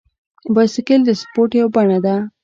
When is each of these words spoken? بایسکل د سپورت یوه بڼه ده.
بایسکل 0.53 1.01
د 1.05 1.09
سپورت 1.21 1.51
یوه 1.59 1.71
بڼه 1.75 1.99
ده. 2.05 2.15